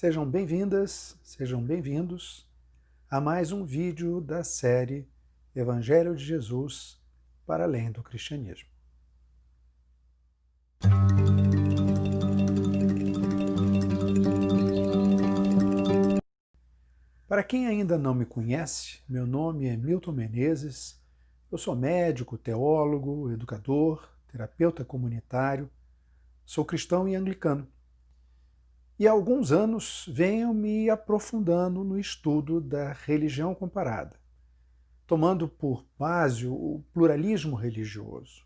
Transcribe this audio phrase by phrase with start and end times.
[0.00, 2.48] Sejam bem-vindas, sejam bem-vindos
[3.10, 5.06] a mais um vídeo da série
[5.54, 6.98] Evangelho de Jesus
[7.46, 8.66] para além do cristianismo.
[17.28, 20.98] Para quem ainda não me conhece, meu nome é Milton Menezes,
[21.52, 25.70] eu sou médico, teólogo, educador, terapeuta comunitário,
[26.46, 27.68] sou cristão e anglicano
[29.00, 34.20] e há alguns anos venho me aprofundando no estudo da religião comparada,
[35.06, 38.44] tomando por base o pluralismo religioso.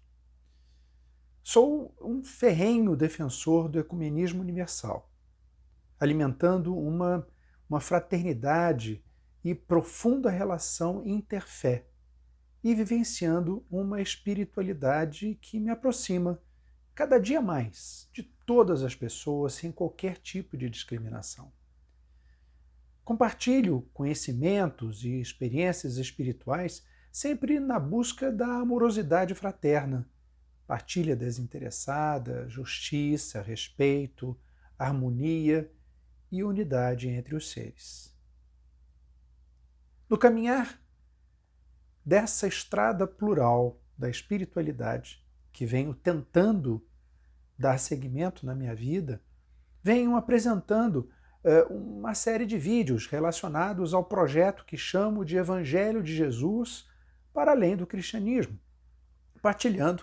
[1.43, 5.11] Sou um ferrenho defensor do ecumenismo universal,
[5.99, 7.27] alimentando uma,
[7.69, 9.05] uma fraternidade
[9.43, 11.89] e profunda relação interfé
[12.63, 16.41] e vivenciando uma espiritualidade que me aproxima
[16.95, 21.53] cada dia mais de todas as pessoas sem qualquer tipo de discriminação.
[23.05, 30.09] Compartilho conhecimentos e experiências espirituais sempre na busca da amorosidade fraterna,
[30.67, 34.39] partilha desinteressada, justiça, respeito,
[34.79, 35.71] harmonia
[36.33, 38.13] e unidade entre os seres.
[40.09, 40.81] No caminhar
[42.05, 46.85] dessa estrada plural da espiritualidade, que venho tentando
[47.59, 49.23] dar seguimento na minha vida,
[49.83, 51.11] venho apresentando
[51.45, 56.89] uh, uma série de vídeos relacionados ao projeto que chamo de Evangelho de Jesus
[57.33, 58.59] para além do cristianismo,
[59.43, 60.03] partilhando,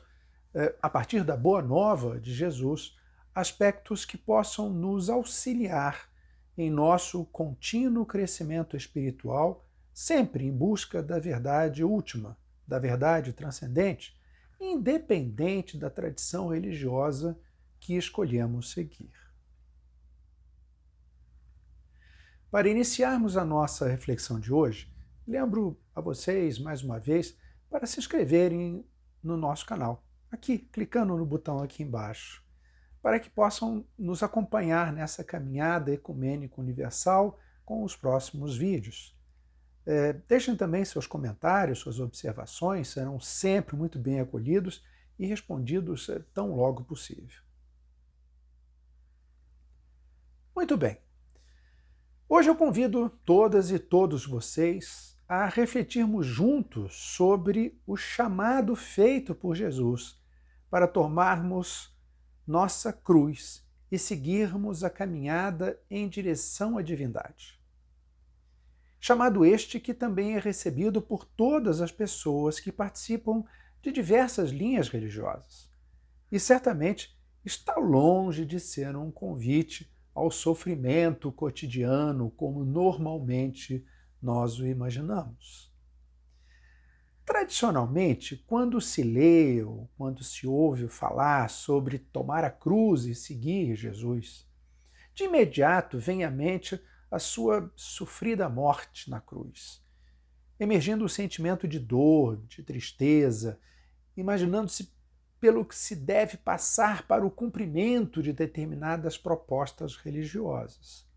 [0.53, 2.97] uh, a partir da boa nova de Jesus,
[3.33, 6.09] aspectos que possam nos auxiliar
[6.57, 14.19] em nosso contínuo crescimento espiritual, sempre em busca da verdade última, da verdade transcendente,
[14.59, 17.37] independente da tradição religiosa
[17.81, 19.11] que escolhemos seguir.
[22.51, 24.93] Para iniciarmos a nossa reflexão de hoje,
[25.27, 27.35] lembro a vocês, mais uma vez,
[27.69, 28.85] para se inscreverem
[29.23, 32.45] no nosso canal, aqui, clicando no botão aqui embaixo,
[33.01, 39.17] para que possam nos acompanhar nessa caminhada ecumênica universal com os próximos vídeos.
[39.85, 44.83] É, deixem também seus comentários, suas observações, serão sempre muito bem acolhidos
[45.17, 47.41] e respondidos é, tão logo possível.
[50.61, 50.95] Muito bem.
[52.29, 59.55] Hoje eu convido todas e todos vocês a refletirmos juntos sobre o chamado feito por
[59.55, 60.21] Jesus
[60.69, 61.91] para tomarmos
[62.45, 67.59] nossa cruz e seguirmos a caminhada em direção à divindade
[68.99, 73.43] chamado este que também é recebido por todas as pessoas que participam
[73.81, 75.67] de diversas linhas religiosas.
[76.31, 83.85] E certamente está longe de ser um convite ao sofrimento cotidiano como normalmente
[84.21, 85.71] nós o imaginamos.
[87.25, 93.75] Tradicionalmente, quando se lê ou quando se ouve falar sobre tomar a cruz e seguir
[93.75, 94.47] Jesus,
[95.13, 99.83] de imediato vem à mente a sua sofrida morte na cruz,
[100.59, 103.59] emergindo o sentimento de dor, de tristeza,
[104.15, 104.93] imaginando-se
[105.41, 111.09] pelo que se deve passar para o cumprimento de determinadas propostas religiosas.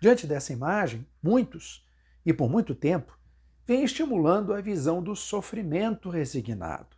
[0.00, 1.84] Diante dessa imagem, muitos,
[2.24, 3.18] e por muito tempo,
[3.66, 6.96] vêm estimulando a visão do sofrimento resignado.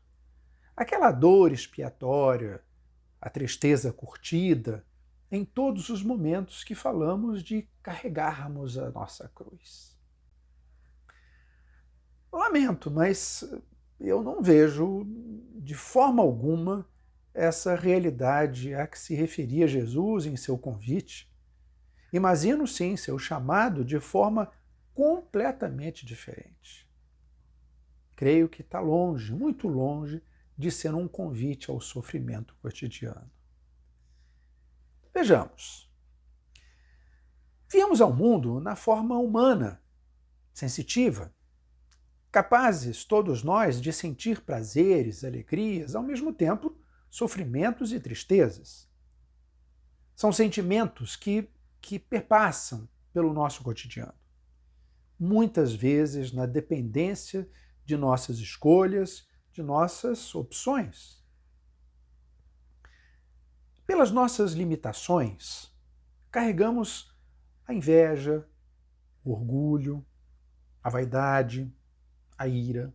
[0.76, 2.62] Aquela dor expiatória,
[3.18, 4.84] a tristeza curtida,
[5.30, 9.96] em todos os momentos que falamos de carregarmos a nossa cruz.
[12.30, 13.42] Lamento, mas
[13.98, 15.06] eu não vejo
[15.62, 16.88] de forma alguma
[17.32, 21.32] essa realidade a que se referia Jesus em seu convite.
[22.12, 24.50] Imagino sim seu chamado de forma
[24.92, 26.86] completamente diferente.
[28.14, 30.22] Creio que está longe, muito longe,
[30.59, 33.30] de ser um convite ao sofrimento cotidiano.
[35.15, 35.91] Vejamos.
[37.70, 39.82] Viemos ao mundo na forma humana,
[40.53, 41.34] sensitiva,
[42.32, 46.74] capazes, todos nós, de sentir prazeres, alegrias, ao mesmo tempo
[47.10, 48.90] sofrimentos e tristezas.
[50.16, 51.46] São sentimentos que,
[51.78, 54.14] que perpassam pelo nosso cotidiano.
[55.20, 57.46] Muitas vezes na dependência
[57.84, 61.22] de nossas escolhas, de nossas opções.
[63.86, 65.70] Pelas nossas limitações,
[66.30, 67.14] carregamos
[67.66, 68.48] a inveja,
[69.22, 70.04] o orgulho,
[70.82, 71.70] a vaidade,
[72.42, 72.92] a ira,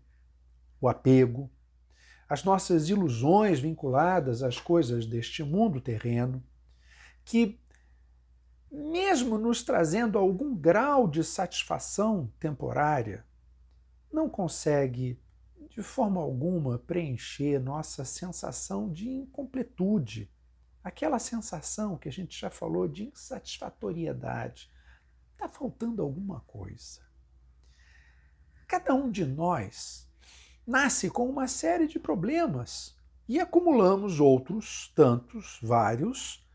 [0.79, 1.49] o apego,
[2.29, 6.43] as nossas ilusões vinculadas às coisas deste mundo terreno,
[7.23, 7.59] que
[8.69, 13.25] mesmo nos trazendo algum grau de satisfação temporária,
[14.11, 15.19] não consegue
[15.69, 20.29] de forma alguma preencher nossa sensação de incompletude,
[20.83, 24.71] aquela sensação que a gente já falou de insatisfatoriedade.
[25.33, 27.06] Está faltando alguma coisa.
[28.67, 30.05] Cada um de nós
[30.65, 36.45] nasce com uma série de problemas e acumulamos outros, tantos, vários,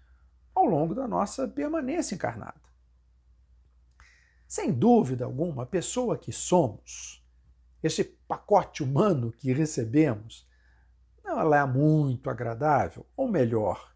[0.54, 2.60] ao longo da nossa permanência encarnada.
[4.46, 7.24] Sem dúvida alguma, a pessoa que somos,
[7.82, 10.46] esse pacote humano que recebemos,
[11.24, 13.94] não ela é muito agradável, ou melhor,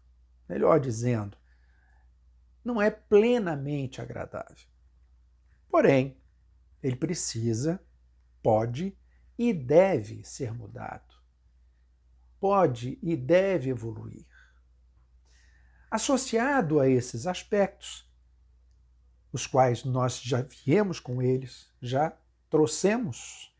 [0.49, 1.37] melhor dizendo,
[2.65, 4.67] não é plenamente agradável.
[5.69, 6.17] Porém,
[6.81, 7.79] ele precisa,
[8.41, 8.97] pode
[9.37, 11.15] e deve ser mudado.
[12.39, 14.25] Pode e deve evoluir.
[15.89, 18.07] Associado a esses aspectos,
[19.31, 22.15] os quais nós já viemos com eles, já
[22.49, 23.53] trouxemos,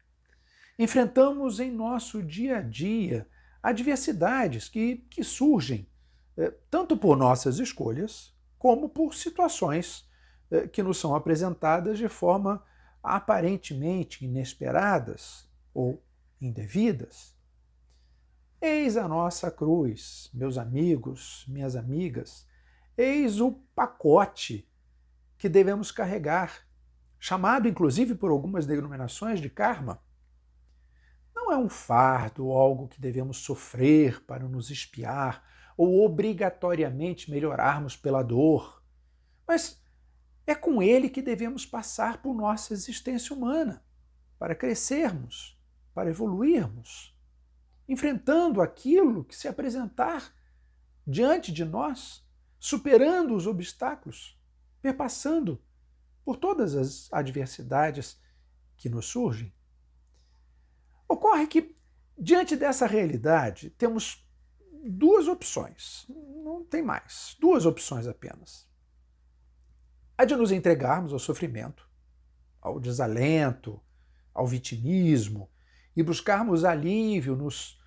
[0.78, 3.28] enfrentamos em nosso dia a dia
[3.62, 5.90] adversidades que, que surgem
[6.38, 10.08] eh, tanto por nossas escolhas, como por situações
[10.52, 12.64] eh, que nos são apresentadas de forma
[13.16, 16.04] aparentemente inesperadas ou
[16.42, 17.36] indevidas.
[18.60, 22.48] Eis a nossa cruz, meus amigos, minhas amigas,
[22.98, 24.68] eis o pacote
[25.38, 26.68] que devemos carregar,
[27.20, 30.02] chamado inclusive por algumas denominações de karma.
[31.36, 35.44] Não é um fardo ou algo que devemos sofrer para nos espiar
[35.78, 38.82] ou obrigatoriamente melhorarmos pela dor,
[39.48, 39.80] mas
[40.48, 43.84] é com ele que devemos passar por nossa existência humana,
[44.40, 45.60] para crescermos,
[45.94, 47.16] para evoluirmos
[47.88, 50.34] enfrentando aquilo que se apresentar
[51.06, 52.26] diante de nós,
[52.60, 54.38] superando os obstáculos,
[54.82, 55.64] perpassando
[56.26, 58.20] por todas as adversidades
[58.76, 59.54] que nos surgem.
[61.08, 61.76] Ocorre que,
[62.18, 64.28] diante dessa realidade, temos
[64.84, 68.67] duas opções, não tem mais, duas opções apenas.
[70.18, 71.88] A de nos entregarmos ao sofrimento,
[72.60, 73.80] ao desalento,
[74.34, 75.48] ao vitimismo
[75.96, 77.80] e buscarmos alívio nos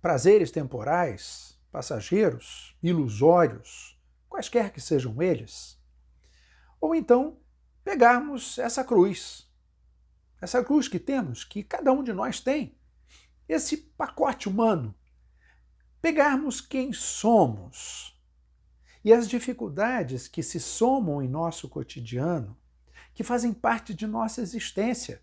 [0.00, 3.98] prazeres temporais, passageiros, ilusórios,
[4.28, 5.76] quaisquer que sejam eles.
[6.80, 7.40] Ou então
[7.82, 9.50] pegarmos essa cruz,
[10.40, 12.78] essa cruz que temos, que cada um de nós tem,
[13.48, 14.94] esse pacote humano,
[16.00, 18.13] pegarmos quem somos
[19.04, 22.56] e as dificuldades que se somam em nosso cotidiano,
[23.12, 25.22] que fazem parte de nossa existência,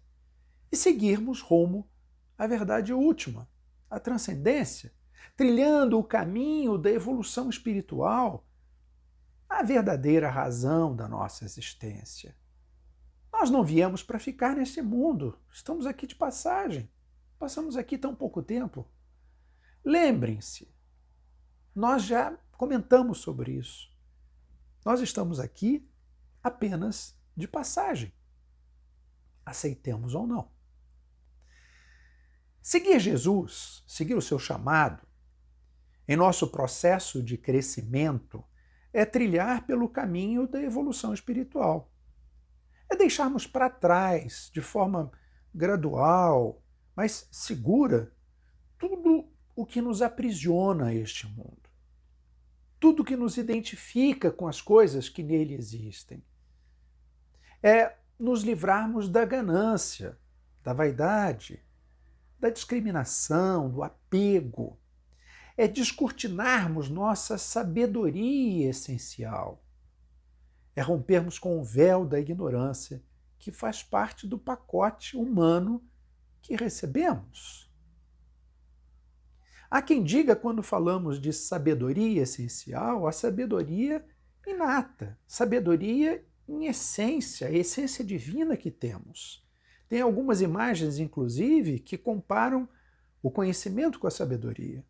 [0.71, 1.89] e seguirmos rumo
[2.37, 3.49] à verdade última,
[3.89, 4.93] a transcendência,
[5.35, 8.47] trilhando o caminho da evolução espiritual,
[9.49, 12.35] a verdadeira razão da nossa existência.
[13.33, 16.89] Nós não viemos para ficar nesse mundo, estamos aqui de passagem,
[17.39, 18.87] passamos aqui tão pouco tempo.
[19.83, 20.73] Lembrem-se,
[21.73, 23.91] nós já comentamos sobre isso.
[24.85, 25.89] Nós estamos aqui
[26.43, 28.13] apenas de passagem.
[29.43, 30.51] Aceitemos ou não.
[32.61, 35.07] Seguir Jesus, seguir o seu chamado,
[36.07, 38.45] em nosso processo de crescimento,
[38.93, 41.91] é trilhar pelo caminho da evolução espiritual.
[42.87, 45.11] É deixarmos para trás, de forma
[45.51, 46.63] gradual,
[46.95, 48.15] mas segura,
[48.77, 51.70] tudo o que nos aprisiona a este mundo.
[52.81, 56.25] Tudo que nos identifica com as coisas que nele existem.
[57.61, 60.17] É nos livrarmos da ganância,
[60.63, 61.63] da vaidade,
[62.39, 64.79] da discriminação, do apego.
[65.55, 69.63] É descortinarmos nossa sabedoria essencial.
[70.75, 73.03] É rompermos com o véu da ignorância,
[73.37, 75.87] que faz parte do pacote humano
[76.41, 77.70] que recebemos.
[79.71, 84.05] Há quem diga, quando falamos de sabedoria essencial, a sabedoria
[84.45, 89.47] inata, sabedoria em essência, a essência divina que temos.
[89.87, 92.67] Tem algumas imagens, inclusive, que comparam
[93.23, 94.85] o conhecimento com a sabedoria.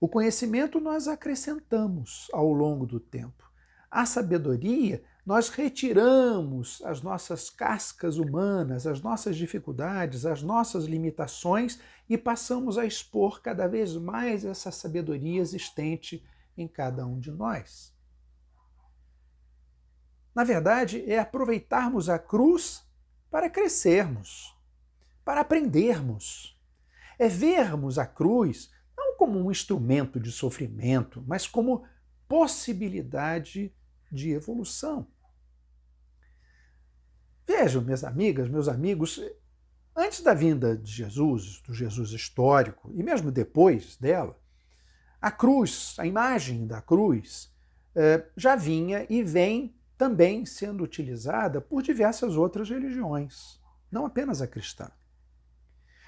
[0.00, 3.48] O conhecimento nós acrescentamos ao longo do tempo.
[3.88, 12.18] A sabedoria, nós retiramos as nossas cascas humanas, as nossas dificuldades, as nossas limitações e
[12.18, 16.24] passamos a expor cada vez mais essa sabedoria existente
[16.56, 17.94] em cada um de nós.
[20.34, 22.84] Na verdade, é aproveitarmos a cruz
[23.30, 24.56] para crescermos,
[25.24, 26.58] para aprendermos.
[27.18, 31.84] É vermos a cruz não como um instrumento de sofrimento, mas como
[32.26, 33.81] possibilidade de
[34.30, 35.06] evolução.
[37.46, 39.20] Vejam, minhas amigas, meus amigos,
[39.96, 44.38] antes da vinda de Jesus, do Jesus histórico, e mesmo depois dela,
[45.20, 47.52] a cruz, a imagem da cruz,
[47.94, 54.46] eh, já vinha e vem também sendo utilizada por diversas outras religiões, não apenas a
[54.46, 54.90] cristã.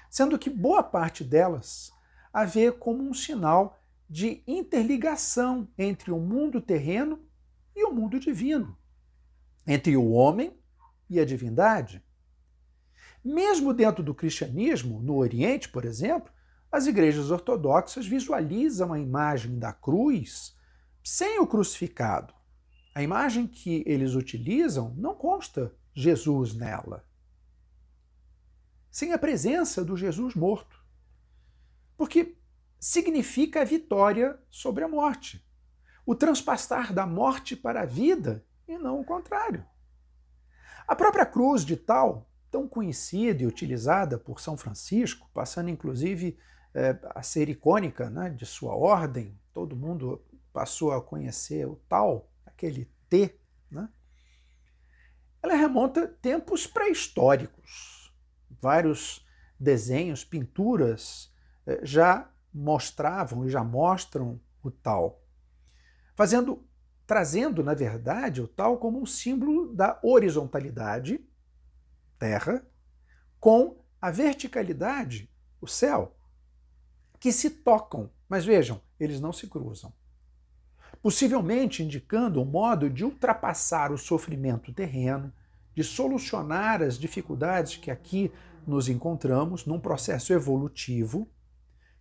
[0.09, 1.91] Sendo que boa parte delas
[2.33, 7.19] a vê como um sinal de interligação entre o mundo terreno
[7.75, 8.77] e o mundo divino,
[9.67, 10.57] entre o homem
[11.09, 12.03] e a divindade.
[13.23, 16.31] Mesmo dentro do cristianismo, no Oriente, por exemplo,
[16.71, 20.55] as igrejas ortodoxas visualizam a imagem da cruz
[21.03, 22.33] sem o crucificado.
[22.93, 27.07] A imagem que eles utilizam não consta Jesus nela.
[28.89, 30.83] Sem a presença do Jesus morto.
[31.97, 32.37] Porque
[32.79, 35.45] significa a vitória sobre a morte.
[36.05, 39.65] O transpassar da morte para a vida e não o contrário.
[40.87, 46.37] A própria cruz de tal, tão conhecida e utilizada por São Francisco, passando inclusive
[46.73, 52.29] é, a ser icônica né, de sua ordem, todo mundo passou a conhecer o tal,
[52.45, 53.89] aquele T, né?
[55.41, 58.13] ela remonta tempos pré-históricos.
[58.61, 59.25] Vários
[59.59, 61.33] desenhos, pinturas
[61.65, 65.21] é, já mostravam e já mostram o tal,
[66.15, 66.65] fazendo
[67.05, 71.23] trazendo, na verdade, o tal como um símbolo da horizontalidade,
[72.17, 72.65] terra,
[73.39, 75.29] com a verticalidade,
[75.61, 76.15] o céu,
[77.19, 79.93] que se tocam, mas vejam, eles não se cruzam.
[81.01, 85.31] Possivelmente indicando um modo de ultrapassar o sofrimento terreno,
[85.75, 88.31] de solucionar as dificuldades que aqui
[88.65, 91.29] nos encontramos num processo evolutivo,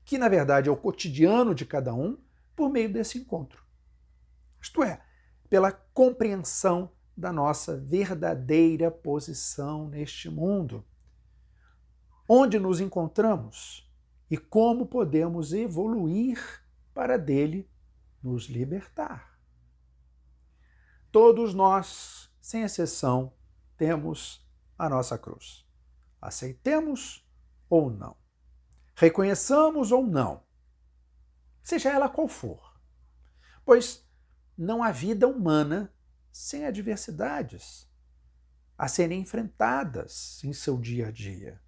[0.05, 2.17] que na verdade é o cotidiano de cada um,
[2.57, 3.64] por meio desse encontro
[4.65, 5.03] isto é,
[5.51, 10.83] pela compreensão da nossa verdadeira posição neste mundo.
[12.27, 13.87] Onde nos encontramos
[14.31, 17.71] e como podemos evoluir para dele
[18.23, 19.39] nos libertar.
[21.13, 23.35] Todos nós, sem exceção,
[23.77, 25.69] temos a nossa cruz.
[26.21, 27.29] Aceitemos
[27.69, 28.17] ou não.
[28.97, 30.43] Reconheçamos ou não.
[31.63, 32.81] Seja ela qual for.
[33.65, 34.04] Pois
[34.57, 35.93] não há vida humana
[36.33, 37.89] sem adversidades
[38.77, 41.61] a serem enfrentadas em seu dia a dia.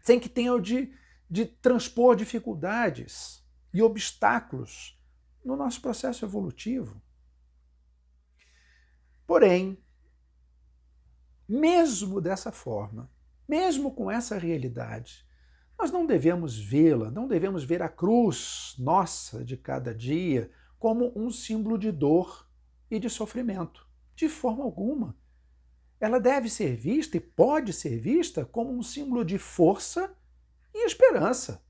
[0.00, 0.92] Sem que tenham de,
[1.30, 5.00] de transpor dificuldades e obstáculos
[5.44, 7.00] no nosso processo evolutivo.
[9.26, 9.78] Porém,
[11.48, 13.10] mesmo dessa forma,
[13.48, 15.24] mesmo com essa realidade,
[15.78, 20.50] nós não devemos vê-la, não devemos ver a cruz nossa de cada dia
[20.84, 22.46] como um símbolo de dor
[22.90, 23.88] e de sofrimento.
[24.14, 25.16] De forma alguma.
[25.98, 30.14] Ela deve ser vista e pode ser vista como um símbolo de força
[30.74, 31.64] e esperança.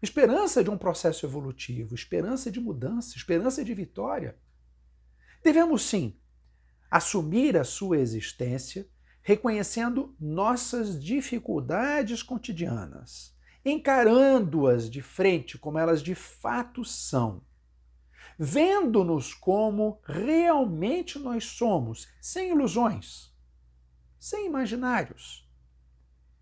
[0.00, 4.38] Esperança de um processo evolutivo, esperança de mudança, esperança de vitória.
[5.42, 6.18] Devemos sim
[6.90, 8.88] assumir a sua existência
[9.20, 17.42] reconhecendo nossas dificuldades cotidianas, encarando-as de frente como elas de fato são
[18.38, 23.32] vendo-nos como realmente nós somos, sem ilusões,
[24.18, 25.48] sem imaginários,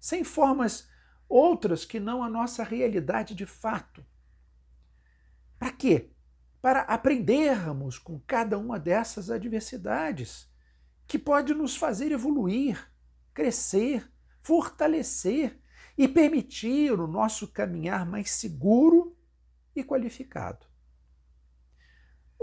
[0.00, 0.88] sem formas
[1.28, 4.04] outras que não a nossa realidade de fato.
[5.58, 6.10] Para quê?
[6.60, 10.50] Para aprendermos com cada uma dessas adversidades,
[11.06, 12.90] que pode nos fazer evoluir,
[13.34, 15.60] crescer, fortalecer
[15.96, 19.16] e permitir o nosso caminhar mais seguro
[19.74, 20.71] e qualificado.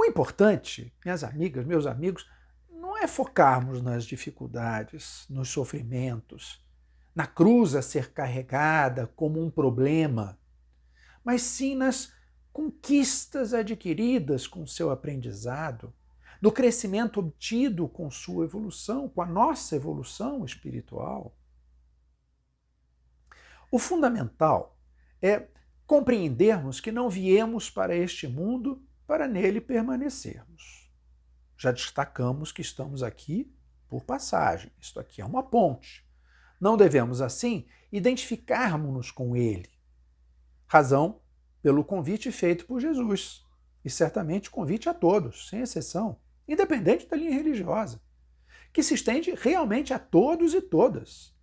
[0.09, 2.27] Importante, minhas amigas, meus amigos,
[2.67, 6.65] não é focarmos nas dificuldades, nos sofrimentos,
[7.13, 10.39] na cruz a ser carregada como um problema,
[11.23, 12.11] mas sim nas
[12.51, 15.93] conquistas adquiridas com seu aprendizado,
[16.41, 21.37] do crescimento obtido com sua evolução, com a nossa evolução espiritual.
[23.69, 24.75] O fundamental
[25.21, 25.47] é
[25.85, 30.87] compreendermos que não viemos para este mundo para nele permanecermos.
[31.57, 33.51] Já destacamos que estamos aqui
[33.87, 36.07] por passagem, isto aqui é uma ponte.
[36.61, 39.67] Não devemos, assim, identificarmos-nos com ele.
[40.67, 41.21] Razão
[41.59, 43.43] pelo convite feito por Jesus,
[43.83, 47.99] e certamente convite a todos, sem exceção, independente da linha religiosa,
[48.71, 51.35] que se estende realmente a todos e todas.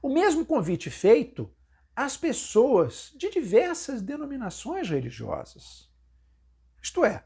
[0.00, 1.54] O mesmo convite feito
[1.94, 5.89] às pessoas de diversas denominações religiosas.
[6.82, 7.24] Isto é,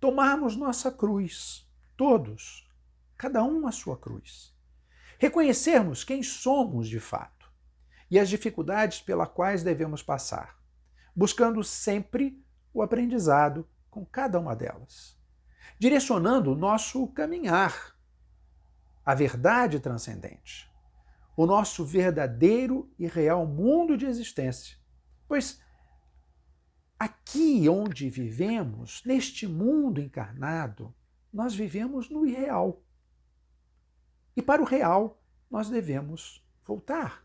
[0.00, 2.68] tomarmos nossa cruz, todos,
[3.16, 4.56] cada um a sua cruz,
[5.18, 7.50] Reconhecermos quem somos de fato
[8.10, 10.58] e as dificuldades pelas quais devemos passar,
[11.14, 15.18] buscando sempre o aprendizado com cada uma delas,
[15.78, 17.96] direcionando o nosso caminhar,
[19.04, 20.70] a verdade transcendente,
[21.34, 24.76] o nosso verdadeiro e real mundo de existência.
[25.26, 25.60] Pois
[26.98, 30.94] aqui onde vivemos, neste mundo encarnado,
[31.32, 32.82] nós vivemos no irreal.
[34.34, 37.24] E para o real, nós devemos voltar.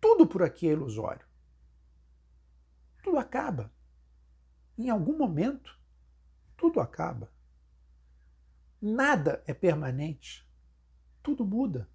[0.00, 1.26] Tudo por aqui é ilusório.
[3.02, 3.72] Tudo acaba.
[4.76, 5.78] Em algum momento,
[6.56, 7.32] tudo acaba.
[8.80, 10.46] Nada é permanente.
[11.22, 11.88] Tudo muda.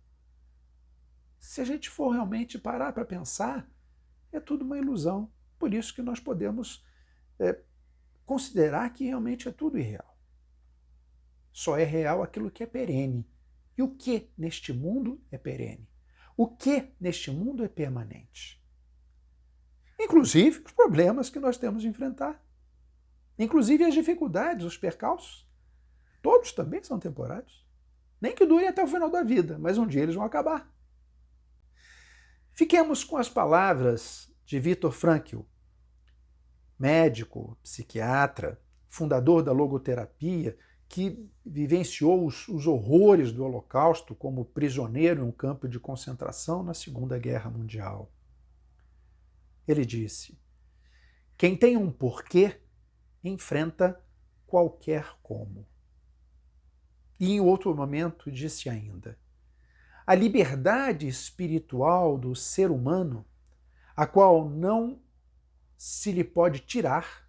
[1.39, 3.69] Se a gente for realmente parar para pensar,
[4.35, 5.31] é tudo uma ilusão.
[5.57, 6.85] Por isso que nós podemos
[7.39, 7.59] é,
[8.25, 10.17] considerar que realmente é tudo irreal.
[11.51, 13.27] Só é real aquilo que é perene.
[13.77, 15.87] E o que neste mundo é perene?
[16.35, 18.61] O que neste mundo é permanente?
[19.99, 22.43] Inclusive os problemas que nós temos de enfrentar.
[23.37, 25.47] Inclusive as dificuldades, os percalços.
[26.21, 27.63] Todos também são temporários.
[28.19, 30.72] Nem que dure até o final da vida, mas um dia eles vão acabar.
[32.53, 35.41] Fiquemos com as palavras de Viktor Frankl,
[36.77, 40.55] médico, psiquiatra, fundador da logoterapia
[40.87, 46.75] que vivenciou os, os horrores do Holocausto como prisioneiro em um campo de concentração na
[46.75, 48.11] Segunda Guerra Mundial.
[49.67, 50.37] Ele disse:
[51.35, 52.61] Quem tem um porquê
[53.23, 53.99] enfrenta
[54.45, 55.65] qualquer como.
[57.19, 59.17] E em outro momento disse ainda:
[60.05, 63.25] a liberdade espiritual do ser humano,
[63.95, 65.01] a qual não
[65.77, 67.27] se lhe pode tirar,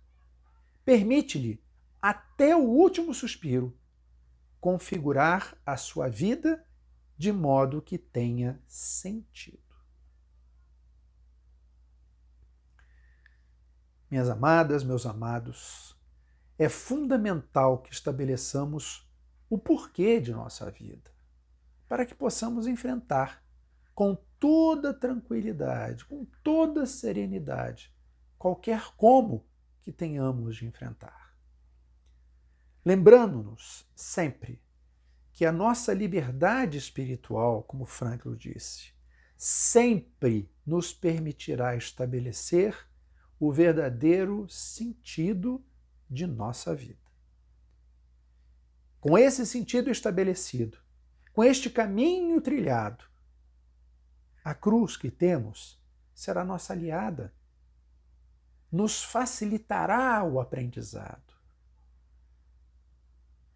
[0.85, 1.63] permite-lhe
[2.01, 3.77] até o último suspiro,
[4.61, 6.65] configurar a sua vida
[7.17, 9.63] de modo que tenha sentido.
[14.11, 15.97] Minhas amadas, meus amados,
[16.59, 19.09] é fundamental que estabeleçamos
[19.51, 21.11] o porquê de nossa vida,
[21.89, 23.45] para que possamos enfrentar
[23.95, 27.95] com toda tranquilidade, com toda serenidade,
[28.39, 29.47] qualquer como
[29.81, 31.25] que tenhamos de enfrentar
[32.85, 34.63] lembrando-nos sempre
[35.33, 38.93] que a nossa liberdade espiritual, como Frankl disse,
[39.37, 42.77] sempre nos permitirá estabelecer
[43.41, 45.65] o verdadeiro sentido
[46.09, 47.03] de nossa vida.
[49.01, 50.79] Com esse sentido estabelecido,
[51.35, 53.05] com este caminho trilhado,
[54.43, 55.79] a cruz que temos
[56.15, 57.35] será nossa aliada,
[58.73, 61.35] nos facilitará o aprendizado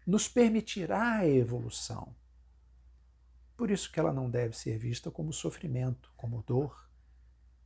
[0.09, 2.15] nos permitirá a evolução.
[3.55, 6.89] Por isso que ela não deve ser vista como sofrimento, como dor,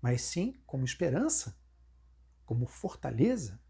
[0.01, 1.57] mas sim como esperança,
[2.45, 3.62] como fortaleza.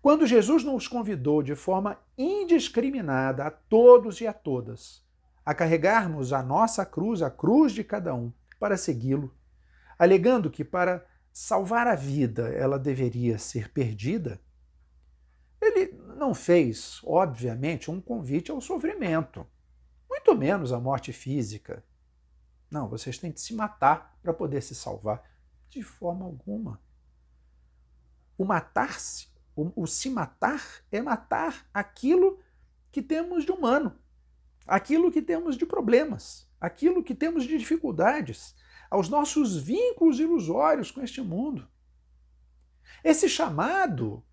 [0.00, 5.06] Quando Jesus nos convidou de forma indiscriminada a todos e a todas
[5.48, 8.30] a carregarmos a nossa cruz, a cruz de cada um,
[8.60, 9.34] para segui-lo,
[9.98, 14.38] alegando que para salvar a vida ela deveria ser perdida,
[15.58, 19.46] ele não fez, obviamente, um convite ao sofrimento,
[20.06, 21.82] muito menos à morte física.
[22.70, 25.22] Não, vocês têm que se matar para poder se salvar.
[25.70, 26.78] De forma alguma.
[28.36, 32.38] O matar-se, o, o se matar, é matar aquilo
[32.92, 33.98] que temos de humano,
[34.64, 38.54] aquilo que temos de problemas, aquilo que temos de dificuldades,
[38.88, 41.68] aos nossos vínculos ilusórios com este mundo.
[43.02, 44.24] Esse chamado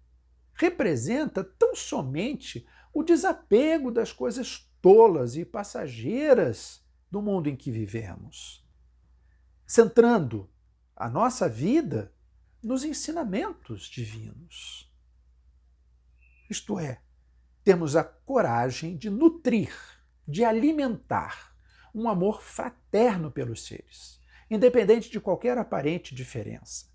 [0.53, 8.63] representa tão somente o desapego das coisas tolas e passageiras do mundo em que vivemos,
[9.65, 10.47] centrando
[10.95, 12.13] a nossa vida
[12.61, 14.84] nos ensinamentos divinos.
[16.49, 16.99] Isto é,
[17.63, 19.73] temos a coragem de nutrir,
[20.27, 21.55] de alimentar
[21.93, 26.85] um amor fraterno pelos seres, independente de qualquer aparente diferença.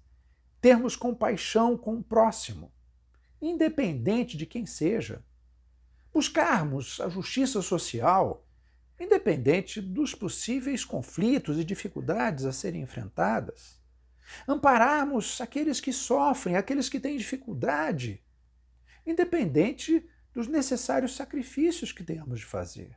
[0.60, 2.72] Termos compaixão com o próximo,
[3.40, 5.24] independente de quem seja.
[6.12, 8.46] Buscarmos a justiça social,
[8.98, 13.80] independente dos possíveis conflitos e dificuldades a serem enfrentadas.
[14.46, 18.22] Ampararmos aqueles que sofrem, aqueles que têm dificuldade,
[19.06, 22.96] independente dos necessários sacrifícios que tenhamos de fazer.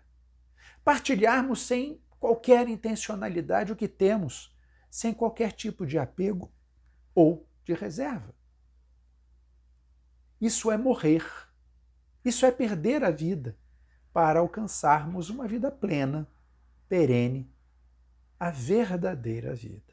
[0.83, 4.55] Partilharmos sem qualquer intencionalidade o que temos,
[4.89, 6.53] sem qualquer tipo de apego
[7.15, 8.33] ou de reserva.
[10.39, 11.25] Isso é morrer.
[12.23, 13.57] Isso é perder a vida.
[14.13, 16.27] para alcançarmos uma vida plena,
[16.87, 17.51] perene,
[18.39, 19.91] a verdadeira vida.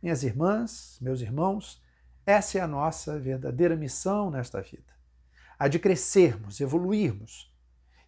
[0.00, 1.82] Minhas irmãs, meus irmãos,
[2.30, 4.92] essa é a nossa verdadeira missão nesta vida.
[5.58, 7.50] A de crescermos, evoluirmos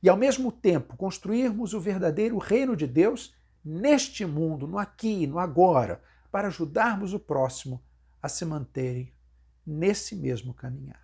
[0.03, 5.39] e, ao mesmo tempo, construirmos o verdadeiro reino de Deus neste mundo, no aqui, no
[5.39, 7.83] agora, para ajudarmos o próximo
[8.23, 9.11] a se manterem
[9.67, 11.01] nesse mesmo caminhar.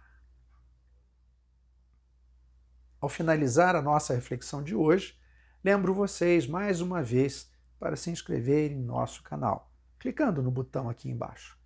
[3.01, 5.19] Ao finalizar a nossa reflexão de hoje,
[5.65, 7.51] lembro vocês mais uma vez
[7.81, 11.59] para se inscreverem em nosso canal, clicando no botão aqui embaixo,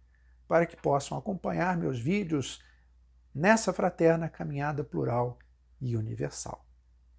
[0.50, 2.60] para que possam acompanhar meus vídeos
[3.32, 5.38] nessa fraterna caminhada plural
[5.80, 6.66] e universal.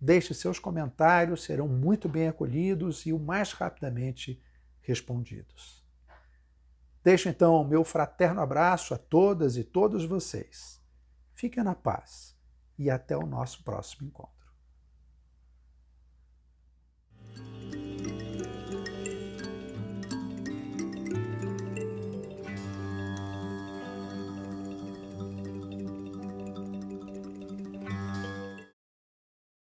[0.02, 4.44] Deixe seus comentários, serão muito bem acolhidos e o mais rapidamente
[4.82, 5.82] respondidos.
[7.02, 10.82] Deixo então o meu fraterno abraço a todas e todos vocês.
[11.34, 12.36] Fiquem na paz
[12.78, 14.41] e até o nosso próximo encontro.